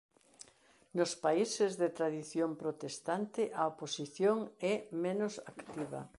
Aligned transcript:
Nos 0.97 1.11
países 1.25 1.71
de 1.81 1.87
tradición 1.97 2.49
protestante 2.63 3.41
a 3.61 3.61
oposición 3.71 4.37
é 4.73 4.75
menos 5.03 5.33
activa. 5.53 6.01